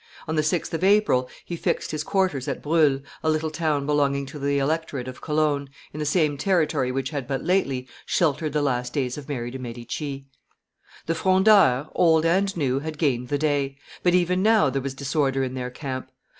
On 0.27 0.35
the 0.35 0.41
6th 0.41 0.73
of 0.73 0.83
April, 0.83 1.29
he 1.45 1.55
fixed 1.55 1.91
his 1.91 2.03
quarters 2.03 2.47
at 2.47 2.63
Bruhl, 2.63 3.01
a 3.21 3.29
little 3.29 3.51
town 3.51 3.85
belonging 3.85 4.25
to 4.25 4.39
the 4.39 4.57
electorate 4.57 5.07
of 5.07 5.21
Cologne, 5.21 5.69
in 5.93 5.99
the 5.99 6.07
same 6.07 6.39
territory 6.39 6.91
which 6.91 7.11
had 7.11 7.27
but 7.27 7.43
lately 7.43 7.87
sheltered 8.07 8.51
the 8.53 8.63
last 8.63 8.93
days 8.93 9.15
of 9.15 9.29
Mary 9.29 9.51
de' 9.51 9.59
Medici. 9.59 10.25
The 11.05 11.13
Frondeurs, 11.13 11.85
old 11.93 12.25
and 12.25 12.57
new, 12.57 12.79
had 12.79 12.97
gained 12.97 13.27
the 13.27 13.37
day; 13.37 13.77
but 14.01 14.15
even 14.15 14.41
now 14.41 14.71
there 14.71 14.81
was 14.81 14.95
disorder 14.95 15.43
in 15.43 15.53
their 15.53 15.69
camp. 15.69 16.09